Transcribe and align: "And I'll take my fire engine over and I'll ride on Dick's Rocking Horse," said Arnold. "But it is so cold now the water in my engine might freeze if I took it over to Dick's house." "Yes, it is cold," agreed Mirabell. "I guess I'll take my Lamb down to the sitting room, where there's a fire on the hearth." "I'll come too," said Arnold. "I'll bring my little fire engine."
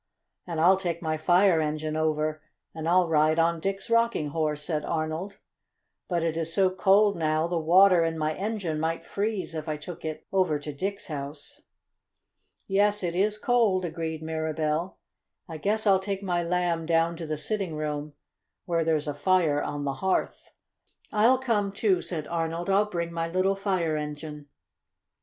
"And 0.47 0.59
I'll 0.59 0.77
take 0.77 1.03
my 1.03 1.15
fire 1.15 1.59
engine 1.61 1.95
over 1.95 2.41
and 2.73 2.89
I'll 2.89 3.07
ride 3.07 3.37
on 3.37 3.59
Dick's 3.59 3.87
Rocking 3.87 4.29
Horse," 4.29 4.63
said 4.63 4.83
Arnold. 4.83 5.37
"But 6.07 6.23
it 6.23 6.35
is 6.37 6.51
so 6.51 6.71
cold 6.71 7.15
now 7.15 7.45
the 7.45 7.59
water 7.59 8.03
in 8.03 8.17
my 8.17 8.33
engine 8.33 8.79
might 8.79 9.05
freeze 9.05 9.53
if 9.53 9.69
I 9.69 9.77
took 9.77 10.03
it 10.03 10.25
over 10.33 10.57
to 10.57 10.73
Dick's 10.73 11.05
house." 11.05 11.61
"Yes, 12.65 13.03
it 13.03 13.15
is 13.15 13.37
cold," 13.37 13.85
agreed 13.85 14.23
Mirabell. 14.23 14.97
"I 15.47 15.57
guess 15.57 15.85
I'll 15.85 15.99
take 15.99 16.23
my 16.23 16.41
Lamb 16.41 16.87
down 16.87 17.15
to 17.17 17.27
the 17.27 17.37
sitting 17.37 17.75
room, 17.75 18.13
where 18.65 18.83
there's 18.83 19.07
a 19.07 19.13
fire 19.13 19.61
on 19.61 19.83
the 19.83 19.93
hearth." 20.01 20.51
"I'll 21.11 21.37
come 21.37 21.71
too," 21.71 22.01
said 22.01 22.27
Arnold. 22.27 22.71
"I'll 22.71 22.89
bring 22.89 23.11
my 23.13 23.27
little 23.27 23.55
fire 23.55 23.95
engine." 23.97 24.47